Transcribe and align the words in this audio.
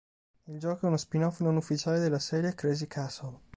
Il 0.47 0.57
gioco 0.57 0.85
è 0.87 0.87
uno 0.87 0.97
spin-off 0.97 1.41
non 1.41 1.57
ufficiale 1.57 1.99
della 1.99 2.17
serie 2.17 2.55
"Crazy 2.55 2.87
Castle". 2.87 3.39